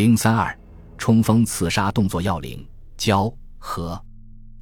[0.00, 0.58] 零三二，
[0.96, 2.66] 冲锋刺杀动作要领：
[2.96, 4.02] 焦和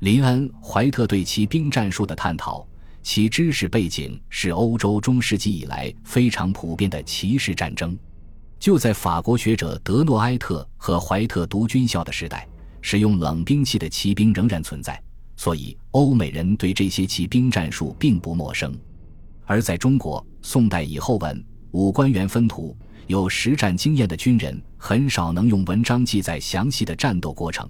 [0.00, 2.66] 林恩·怀特对骑兵战术的探讨，
[3.04, 7.96] 其知识背景是欧洲中世纪以来非常普遍的骑士战争。
[8.58, 12.44] 就在法国学者德诺埃特和怀特读军校的时代，
[12.80, 15.00] 使用冷兵器的骑兵仍然存在，
[15.36, 18.76] 所以欧美人对这些骑兵战术并不陌生。
[19.46, 22.76] 而在中国，宋代以后文武官员分图。
[23.08, 27.66] 有实战经验的军人很少能用文章记载详细的战斗过程，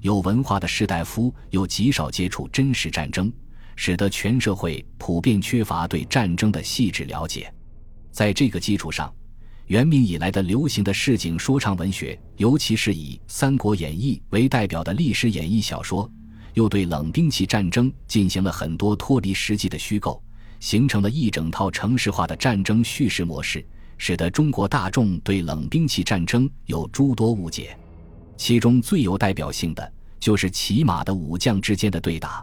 [0.00, 3.32] 有文化的士大夫又极少接触真实战争，
[3.76, 7.52] 使得全社会普遍缺乏对战争的细致了解。
[8.10, 9.14] 在这个基础上，
[9.68, 16.10] 元明以来的流行的市井说唱文学，尤其是以《三国演义》为代表的历史演义小说，
[16.54, 20.20] 又对冷兵器战争进行了很多脱离实际的虚构，
[20.58, 23.64] 形成了一整套程式化的战争叙事模式。
[24.02, 27.76] 使得中国大众对冷兵器战争有诸多误解，
[28.34, 32.42] 其中最有代表性的就是骑马的武将之间的对打。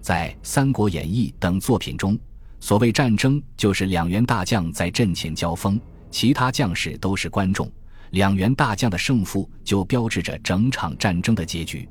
[0.00, 2.18] 在《三国演义》等作品中，
[2.58, 7.70] 所谓战争就是两员大将在阵前交锋，其他将士都是观众，
[8.10, 11.88] 两员大将的胜负就标志着整场战争的结局。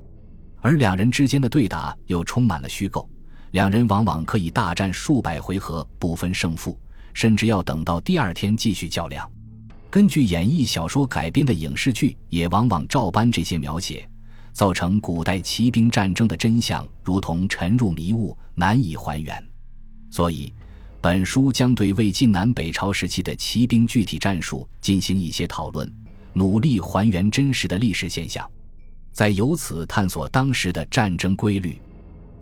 [0.60, 3.10] 而两人之间的对打又充满了虚构，
[3.52, 6.78] 两人往往可以大战数百回合不分胜负。
[7.18, 9.28] 甚至要等到第二天继续较量。
[9.90, 14.08] 根据演义小说改编的影视剧也往往照搬这些描写，
[14.54, 19.44] 造成古代骑兵战争的真相如同沉入迷雾，难以还原。
[20.12, 20.54] 所以，
[21.02, 25.92] 本书将对魏晋南北朝时期的骑兵具体战术进行一些讨论，
[26.34, 28.48] 努力还原真实的历史现象，
[29.12, 31.82] 再由此探索当时的战争规律。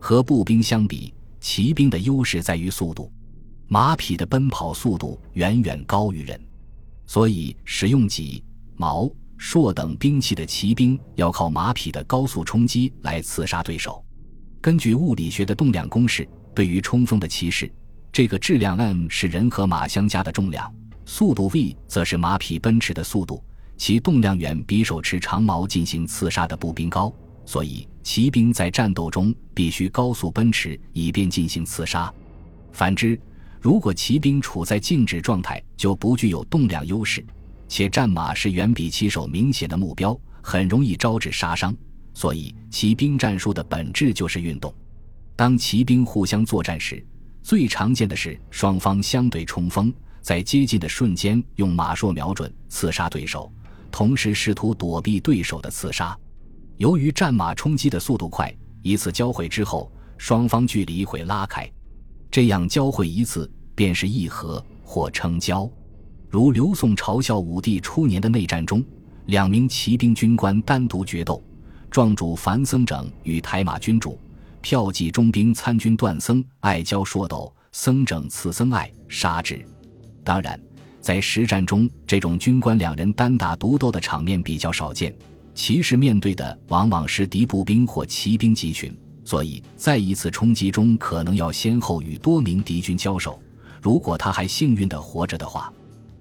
[0.02, 3.10] 和步兵相比，骑兵的优势在于速度。
[3.68, 6.40] 马匹的奔跑速度远远高于人，
[7.08, 8.44] 所以使用戟、
[8.76, 14.04] 矛、槊等兵器的骑兵要靠马匹的高速冲击来刺杀对手。
[14.62, 17.72] 根据物理学的动量公式，对于冲锋的骑士，
[18.12, 20.74] 这个质量 m 是人和马相加的重量，
[21.06, 23.44] 速度 v 则是马匹奔驰的速度，
[23.78, 27.12] 其动量远比手持长矛进行刺杀的步兵高，
[27.46, 32.14] 所以骑兵在战斗中必须高速奔驰，以便进行刺杀。
[32.72, 33.20] 反之，
[33.66, 37.26] 如果骑兵处在静止状态，就不具有动量优势，
[37.68, 41.76] 且战马是远比骑手明显的目标，很容易招致杀伤。
[42.14, 44.72] 所以，骑兵战术的本质就是运动。
[45.36, 47.04] 当骑兵互相作战时，
[47.42, 53.52] 最常见的是双方相对冲锋，在接近的瞬间用马槊瞄准刺杀对手，
[53.90, 56.16] 同时试图躲避对手的刺杀。
[56.78, 61.68] 由于战马冲击的速度快，一次交汇之后，双方距离会拉开。
[62.30, 65.70] 这样交汇一次便是议和或称交，
[66.30, 68.84] 如刘宋朝孝武帝初年的内战中，
[69.28, 71.44] 两名骑兵军官单独决斗，
[71.90, 74.20] 壮主樊僧整与台马军主
[74.62, 79.66] 票骑中兵参军段僧爱交说斗，僧整刺僧爱杀之。
[80.24, 80.60] 当然，
[81.00, 85.16] 在实战中，这种军官两人单打独斗的场面比较少见，
[85.54, 88.92] 骑士面对的往往是敌步兵或骑兵集群。
[89.26, 93.38] 所以在一次冲击中，可能要先后与多名敌军交手。
[93.82, 95.74] 如果他还幸运地活着的话，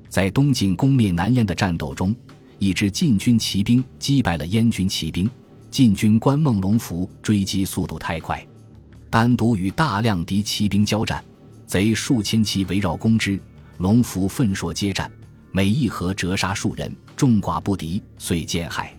[0.08, 2.16] 在东晋攻灭南燕的战斗中，
[2.58, 5.30] 一支晋军骑兵击败了燕军骑兵。
[5.70, 8.46] 晋军官孟龙符追击速度太快，
[9.10, 11.22] 单独与大量敌骑兵交战，
[11.66, 13.38] 贼数千骑围绕攻之，
[13.78, 15.10] 龙符奋硕接战，
[15.50, 18.96] 每一合折杀数人，众寡不敌，遂见害。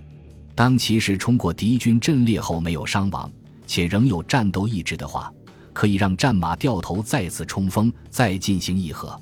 [0.53, 3.31] 当骑士冲过敌军阵列后，没有伤亡。
[3.65, 5.31] 且仍有战斗意志的话，
[5.73, 9.19] 可以让战马掉头再次冲锋，再进行议和。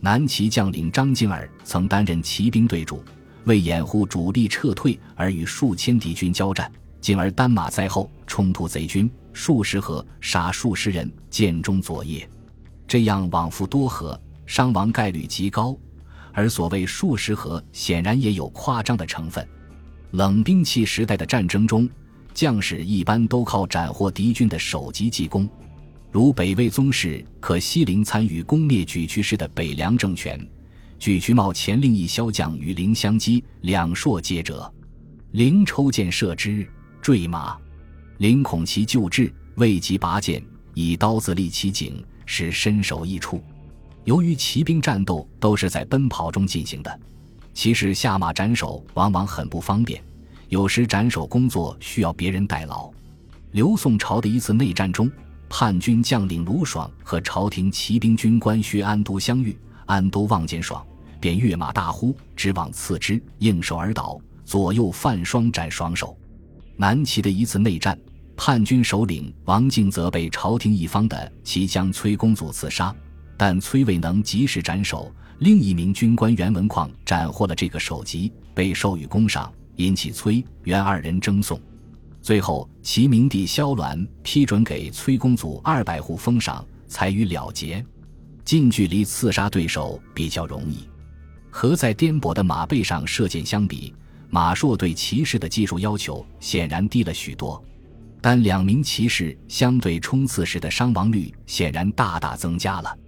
[0.00, 3.02] 南齐将领张敬儿曾担任骑兵队主，
[3.44, 6.70] 为掩护主力撤退而与数千敌军交战。
[7.00, 12.28] 进而单马在后，冲突贼军数十合，杀数十人，剑中佐夜。
[12.86, 15.76] 这样往复多合，伤亡概率极高。
[16.32, 19.46] 而所谓数十合，显然也有夸张的成分。
[20.10, 21.88] 冷兵器时代的战争中。
[22.36, 25.48] 将士一般都靠斩获敌军的首级记功，
[26.12, 30.38] 如北魏宗室可西陵参与攻灭沮渠氏的北凉政权，
[31.00, 34.70] 沮渠茂前令一骁将与陵相击，两槊皆折，
[35.30, 36.68] 陵抽箭射之，
[37.00, 37.56] 坠马，
[38.18, 40.44] 陵恐其救治，未及拔剑，
[40.74, 43.42] 以刀子立其颈，使身首异处。
[44.04, 47.00] 由于骑兵战斗都是在奔跑中进行的，
[47.54, 49.98] 骑士下马斩首往往很不方便。
[50.48, 52.90] 有时斩首工作需要别人代劳。
[53.50, 55.10] 刘宋朝的一次内战中，
[55.48, 59.56] 叛军将领卢爽和朝廷骑兵军官薛安都相遇，
[59.86, 60.84] 安都望见爽，
[61.20, 64.20] 便跃马大呼，直往刺之，应手而倒。
[64.44, 66.16] 左右犯双斩双手。
[66.76, 67.98] 南齐的一次内战，
[68.36, 72.94] 叛军首领王敬则被朝廷一方的齐将崔公祖刺杀，
[73.36, 75.10] 但崔未能及时斩首。
[75.40, 81.60] 另一名军官袁文况斩获了这个首级，被授予功赏，引起崔袁二人争讼。
[82.20, 87.84] 最后，齐明帝萧鸾批准给崔公祖二百户封赏，才予了结。
[88.44, 90.88] 近距离刺杀对手比较容易，
[91.50, 93.94] 和在颠簸的马背上射箭相比，
[94.28, 97.62] 马槊对骑士的技术要求显然低了许多。
[98.20, 102.98] 但两名骑士相对冲刺时的伤亡率显然大大增加了。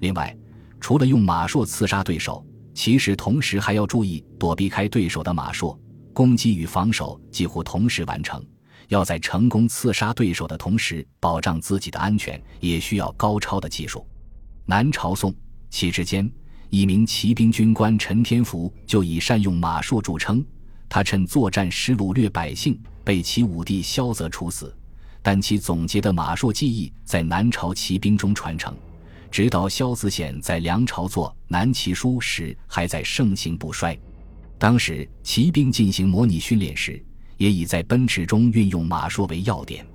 [0.00, 0.36] 另外，
[0.80, 2.44] 除了用马槊刺杀对手，
[2.74, 5.76] 骑士同时还要注意躲避开对手的马槊，
[6.18, 8.44] 攻击与防守几乎同时完成。
[8.88, 14.04] 要在成功刺杀对手的同时保障自己的安全，也需要高超的技术。
[14.66, 15.32] 南朝宋
[15.70, 16.28] 齐之间，
[16.70, 20.44] 一名骑兵军官陈天福就以善用马术著称。
[20.88, 24.76] 他趁作战时掳掠百姓，被齐武帝萧泽处死。
[25.22, 28.76] 但其总结的马术技艺在南朝骑兵中传承，
[29.30, 33.96] 直到萧子显在梁朝做《南齐书》时还在盛行不衰。
[34.58, 37.00] 当时骑兵进行模拟训练时，
[37.36, 39.86] 也以在奔驰中运用马术为要点，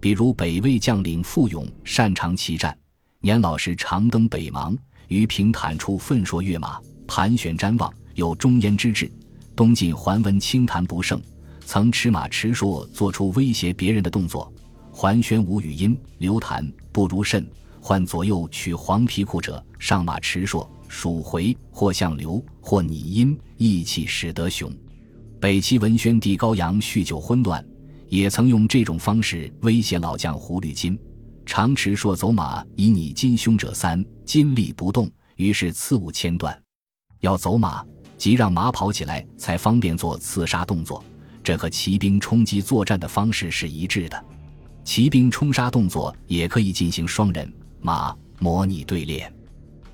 [0.00, 2.76] 比如北魏将领傅勇擅长骑战。
[3.20, 4.76] 年老时常登北邙，
[5.08, 9.10] 于平坦处奋硕跃马，盘旋瞻望，有中焉之志。
[9.54, 11.20] 东晋桓温轻谈不胜，
[11.66, 14.50] 曾持马持槊，做出威胁别人的动作。
[14.90, 17.46] 桓宣武语音刘谈不如甚，
[17.88, 24.70] 换左右取黄皮裤者，上马持槊，蜀回或向流，或拟音，意气使得雄。
[25.40, 27.66] 北齐文宣帝高阳酗酒昏乱，
[28.10, 30.98] 也曾用这种方式威胁老将胡律金。
[31.46, 36.54] 常持槊走马，以拟金凶者三，金立不动，于是刺物千段。
[37.20, 37.82] 要走马，
[38.18, 41.02] 即让马跑起来，才方便做刺杀动作。
[41.42, 44.24] 这和骑兵冲击作战的方式是一致的。
[44.84, 49.32] 骑兵冲杀动作也可以进行双人马模拟对练。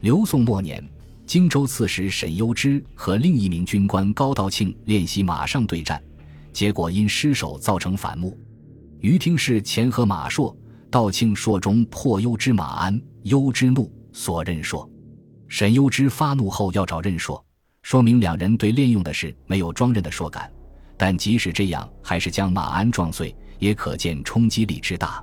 [0.01, 0.87] 刘宋末年，
[1.27, 6.03] 荆州刺史沈攸之和另一名军官高道庆练习马上对战，
[6.53, 8.39] 结果因失手造成反目。
[9.01, 10.55] 于听是前和马槊。
[10.91, 14.89] 道庆朔中破幽之马鞍，幽之怒，所任朔。
[15.49, 17.45] 沈幽之发怒后要找任硕，
[17.83, 20.49] 说明两人对练用的是没有装刃的槊杆。
[20.97, 25.21] 但即使这样，还是将马鞍撞碎，也可见冲击力之大。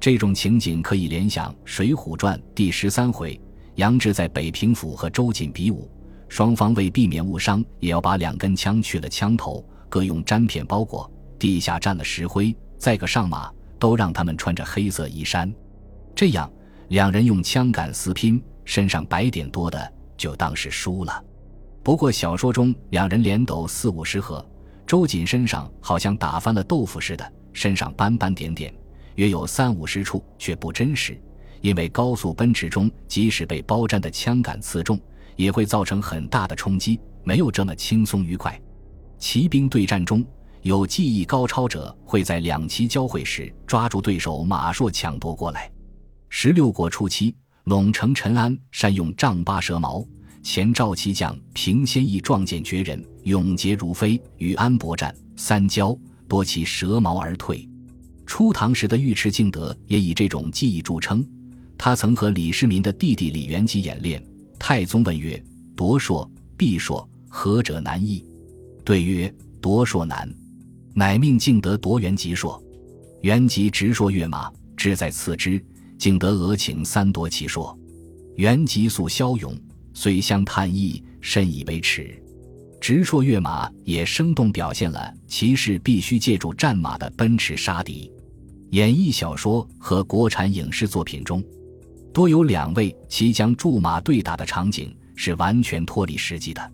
[0.00, 3.38] 这种情景可以联想《水浒传》第十三回，
[3.74, 5.86] 杨志在北平府和周瑾比武，
[6.26, 11.08] 双方为避免误伤，也要把两根枪去了枪头，各用毡片包裹，
[11.38, 13.52] 地下沾了石灰，再个上马。
[13.78, 15.50] 都让他们穿着黑色衣衫，
[16.14, 16.52] 这样
[16.88, 21.24] 两人用枪杆厮拼，身上白点多的就当是输了。
[21.82, 24.46] 不过小说中两人连斗四五十合，
[24.86, 28.70] 周瑾身上好像打翻了豆腐似的，身上斑斑点点，
[29.20, 31.20] 约有三五十处，却不真实。
[31.60, 34.98] 因为高速奔驰中，即使被包粘的枪杆刺中，
[35.36, 38.58] 也会造成很大的冲击，没有这么轻松愉快。
[39.18, 40.24] 骑兵对战中。
[40.62, 45.70] 有技艺高超者会在两骑交汇时抓住对手马槊抢夺过来。
[46.28, 47.34] 十六国初期，
[47.64, 50.06] 陇城陈安善用丈八蛇矛，
[50.42, 55.96] 前赵骑将平先义撞见绝人，勇捷如飞，与安伯战三交，
[56.28, 57.66] 夺其蛇矛而退。
[58.30, 61.26] 初唐时的尉迟敬德也以这种技艺著称。
[61.76, 64.24] 他曾和李世民的弟弟李元吉演练。
[64.56, 65.42] 太宗问曰
[65.74, 68.24] ：“夺硕、必硕，何者难易？”
[68.84, 70.32] 对曰：“夺硕难。”
[70.94, 72.62] 乃命敬德夺元吉硕，
[73.22, 75.60] 元吉直说跃马，志在次之。
[75.98, 77.76] 敬德俄请三夺其硕，
[78.36, 79.52] 元吉素骁勇，
[79.92, 82.16] 虽相叹意，甚以为耻。
[82.80, 88.08] 直说跃马也生动表现了骑士必须借助战马的奔驰杀敌。
[88.70, 91.42] 演绎小说和国产影视作品中，
[92.12, 96.72] 多有两位骑将驻马对打的场景是完全脱离实际的。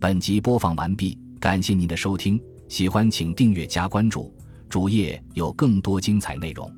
[0.00, 1.18] 本集播放完毕。
[1.38, 4.34] 感谢您的收听，喜欢请订阅加关注，
[4.70, 6.68] 主页有更多精彩内容。